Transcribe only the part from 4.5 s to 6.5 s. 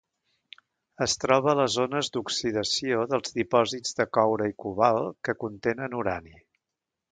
i cobalt que contenen urani.